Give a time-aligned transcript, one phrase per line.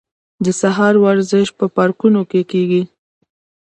[0.45, 2.83] د سهار ورزش په پارکونو کې کیږي.